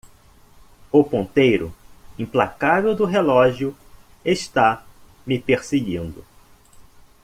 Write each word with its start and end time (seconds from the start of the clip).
O 0.91 1.03
ponteiro 1.03 1.71
implacável 2.17 2.95
do 2.95 3.05
relógio 3.05 3.77
está 4.25 4.83
me 5.27 5.37
perseguindo 5.37 6.25